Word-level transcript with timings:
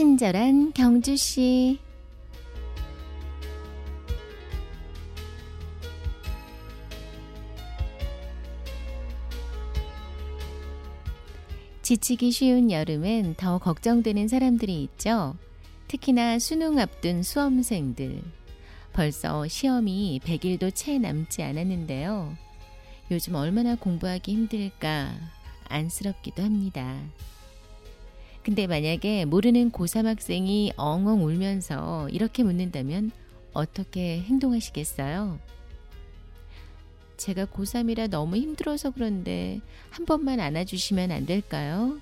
친절한 0.00 0.72
경주 0.72 1.14
씨. 1.14 1.78
지치기 11.82 12.30
쉬운 12.30 12.70
여름엔 12.70 13.34
더 13.34 13.58
걱정되는 13.58 14.26
사람들이 14.26 14.82
있죠. 14.84 15.36
특히나 15.88 16.38
수능 16.38 16.78
앞둔 16.78 17.22
수험생들. 17.22 18.22
벌써 18.94 19.46
시험이 19.48 20.18
100일도 20.24 20.74
채 20.74 20.98
남지 20.98 21.42
않았는데요. 21.42 22.34
요즘 23.10 23.34
얼마나 23.34 23.74
공부하기 23.74 24.32
힘들까 24.32 25.12
안쓰럽기도 25.68 26.42
합니다. 26.42 26.98
근데 28.42 28.66
만약에 28.66 29.26
모르는 29.26 29.70
고3 29.70 30.04
학생이 30.04 30.72
엉엉 30.76 31.24
울면서 31.24 32.08
이렇게 32.08 32.42
묻는다면 32.42 33.10
어떻게 33.52 34.20
행동하시겠어요? 34.22 35.38
제가 37.18 37.44
고3이라 37.44 38.08
너무 38.08 38.36
힘들어서 38.36 38.92
그런데 38.92 39.60
한 39.90 40.06
번만 40.06 40.40
안아주시면 40.40 41.10
안 41.10 41.26
될까요? 41.26 42.00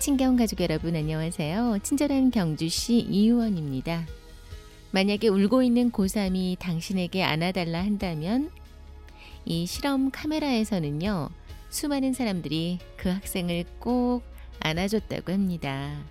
친경 0.00 0.36
가족 0.36 0.60
여러분 0.60 0.96
안녕하세요. 0.96 1.78
친절한 1.82 2.30
경주시 2.30 3.06
이유원입니다. 3.08 4.04
만약에 4.90 5.28
울고 5.28 5.62
있는 5.62 5.90
고3이 5.92 6.58
당신에게 6.58 7.22
안아달라 7.22 7.78
한다면 7.82 8.50
이 9.44 9.66
실험 9.66 10.10
카메라에서는요, 10.10 11.28
수많은 11.68 12.12
사람들이 12.12 12.78
그 12.96 13.08
학생을 13.10 13.64
꼭 13.78 14.22
안아줬다고 14.60 15.32
합니다. 15.32 16.02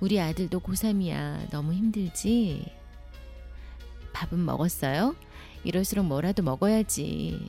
우리 0.00 0.20
아들도 0.20 0.60
고3이야. 0.60 1.50
너무 1.50 1.72
힘들지? 1.72 2.66
밥은 4.12 4.44
먹었어요? 4.44 5.14
이럴수록 5.64 6.04
뭐라도 6.06 6.42
먹어야지. 6.42 7.40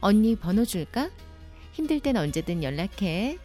언니 0.00 0.36
번호 0.36 0.64
줄까? 0.64 1.10
힘들 1.72 2.00
땐 2.00 2.16
언제든 2.16 2.62
연락해. 2.62 3.38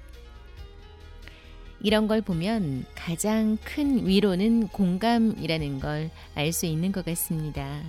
이런 1.81 2.07
걸 2.07 2.21
보면 2.21 2.85
가장 2.95 3.57
큰 3.63 4.05
위로는 4.05 4.67
공감이라는 4.67 5.79
걸 5.79 6.11
알 6.35 6.53
수 6.53 6.65
있는 6.65 6.91
것 6.91 7.03
같습니다. 7.05 7.81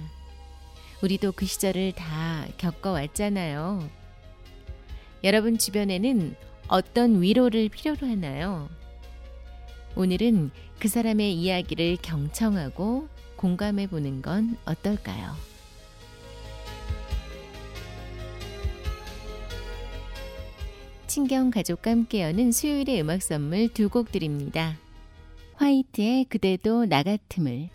우리도 1.05 1.33
그 1.33 1.45
시절을 1.45 1.93
다 1.93 2.47
겪어왔잖아요. 2.57 3.91
여러분 5.23 5.59
주변에는 5.59 6.35
어떤 6.69 7.21
위로를 7.21 7.69
필요로 7.69 8.07
하나요? 8.07 8.71
오늘은 9.97 10.51
그 10.79 10.89
사람의 10.89 11.35
이야기를 11.35 11.99
경청하고 12.01 13.09
공감해 13.37 13.87
보는 13.87 14.23
건 14.23 14.57
어떨까요? 14.65 15.35
친경 21.07 21.51
가족과 21.51 21.91
함께 21.91 22.23
여는 22.23 22.51
수요일의 22.51 23.03
음악 23.03 23.23
선물 23.23 23.69
두 23.69 23.91
곡 23.91 24.11
드립니다. 24.11 24.79
화이트의 25.57 26.25
그대도 26.25 26.87
나 26.87 27.03
같음을 27.03 27.69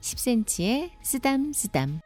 10cm의 0.00 0.90
쓰담쓰담 1.02 2.02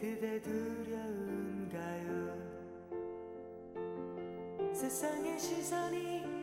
그대 0.00 0.40
두려운가요? 0.40 2.08
세상의 4.72 5.36
시선이 5.40 6.37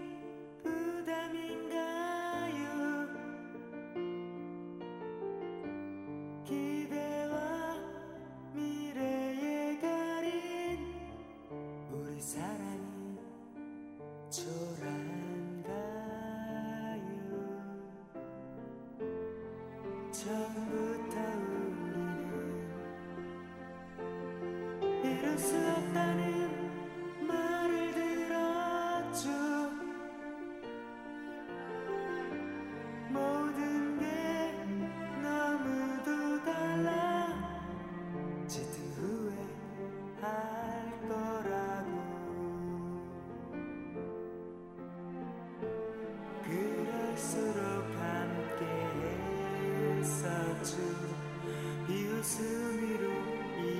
위로 52.33 53.05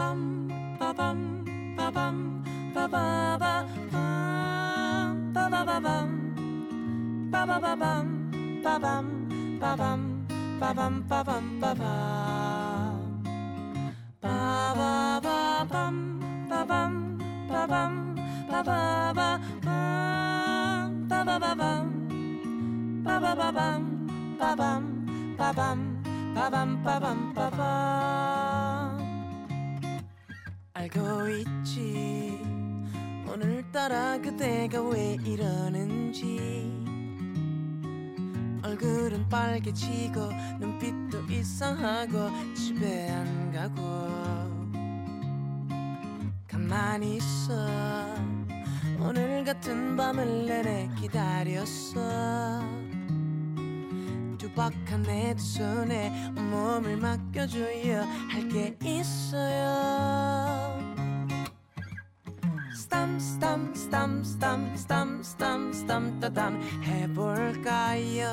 빰 0.00 0.48
빠밤 0.78 1.44
빠밤 1.76 2.42
빠바바 2.74 3.66
빰 3.92 5.34
빠바바밤 5.34 7.30
빠바바밤 7.30 8.62
빠밤 8.64 9.60
빠밤 9.60 10.08
빠밤 10.58 11.06
빠밤 11.06 11.60
빠밤 11.60 11.84
빠바바밤 14.22 15.68
빠밤 16.48 17.18
빠밤 17.60 18.08
빠바바 18.48 19.20
빰 19.60 21.08
빠바바밤 21.10 21.60
빠바바밤 23.04 23.84
빠밤 24.38 24.64
빠밤 25.36 26.02
빠밤 26.34 26.82
빠밤 26.82 27.34
빠밤 27.34 28.69
알고 30.80 31.28
있지. 31.28 32.40
오늘따라 33.28 34.18
그대가 34.18 34.80
왜 34.80 35.18
이러는지. 35.22 36.40
얼굴은 38.64 39.28
빨개지고 39.28 40.30
눈빛도 40.58 41.20
이상하고 41.30 42.30
집에 42.54 43.10
안 43.10 43.52
가고. 43.52 43.82
가만히 46.48 47.16
있어. 47.16 47.54
오늘 49.00 49.44
같은 49.44 49.96
밤을 49.96 50.46
내내 50.46 50.88
기다렸어. 50.98 52.80
두박한 54.38 55.02
내 55.02 55.34
두 55.36 55.44
손에 55.44 56.32
온몸을 56.36 56.96
맡겨줘야 56.96 58.02
할게 58.30 58.76
있어요 58.82 59.99
스탐 63.49 63.73
스탐 63.73 64.23
스탐 64.23 64.75
스탐 64.75 64.75
스탐 64.75 65.23
스탐 65.23 65.73
스탐 65.73 66.19
따담 66.19 66.61
해볼까요 66.83 68.31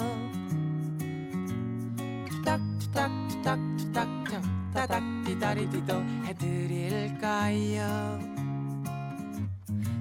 투닥 2.29 2.61
투닥 2.79 3.11
투닥 3.29 3.59
투닥 3.79 4.07
참 4.29 4.43
따닥 4.75 5.03
디다리디도 5.25 5.95
해드릴까요 6.27 8.19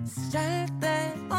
쓸데없 0.05 1.34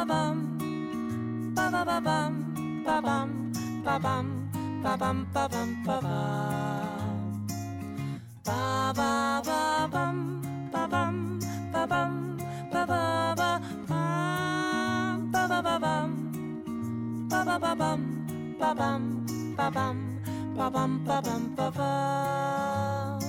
빠바바밤 0.00 1.54
빠바바밤 1.54 2.82
빠밤 2.84 3.52
빠밤 3.84 4.50
빠밤 4.82 5.26
빠밤 5.30 5.82
빠밤 5.84 6.06
빠바바밤 8.44 10.40
빠밤 10.72 11.38
빠밤 11.70 12.38
빠바바 12.72 13.60
빰 13.88 15.32
빠바바밤 15.32 17.28
빠바바밤 17.28 18.56
빠밤 18.58 19.26
빠밤 19.56 20.22
빠밤 20.56 21.04
빠밤 21.04 21.54
빠밤 21.56 23.20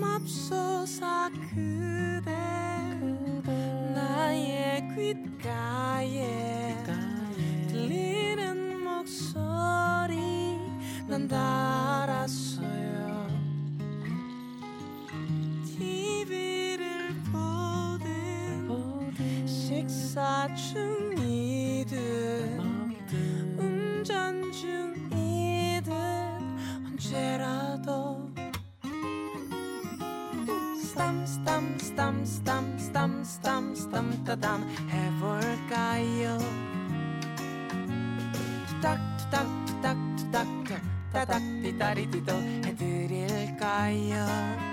맙소사 0.00 1.28
그대 1.50 2.53
귓가에 5.54 6.76
들리는 7.68 8.82
목소리 8.82 10.58
난 11.06 11.28
달았어요. 11.28 12.64
TV를 15.64 17.14
보든 17.30 18.66
식사 19.46 20.52
중이든 20.54 21.94
운전 23.56 24.50
중이든 24.50 25.92
언제라도 26.86 28.34
스탐 30.76 31.26
스탐 31.26 32.24
스탐 32.26 33.74
스탐 33.74 33.74
따닥 41.78 41.94
디다리디도 41.94 42.32
해드릴까요 42.64 44.63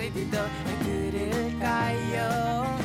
어디서 0.00 0.46
들을까요? 0.82 2.78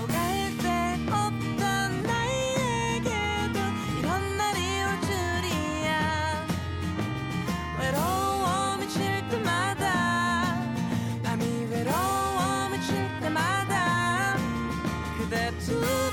오갈새 0.00 0.68
없던 1.10 2.02
나에게도 2.04 3.58
이런 3.98 4.36
날이 4.36 4.60
올 4.84 5.00
줄이야 5.00 6.46
외로워 7.80 8.76
미칠 8.76 9.28
때마다 9.28 10.62
밤이 11.24 11.66
외로워 11.68 12.68
미칠 12.70 12.94
때마다 13.20 14.36
그대 15.18 15.50
둘 15.58 16.03